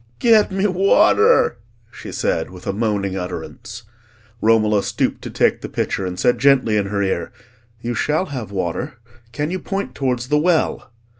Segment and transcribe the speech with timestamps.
[0.17, 1.57] get me water!"
[1.91, 3.83] she said, with a moaning utterance.
[4.41, 7.31] Romola stooped to take the pitcher, and said gently in her ear,
[7.81, 8.95] "You shall have water;
[9.31, 10.91] can you point towards the well?"